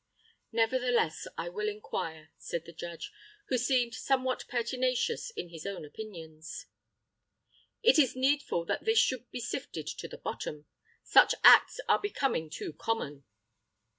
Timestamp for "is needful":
7.99-8.65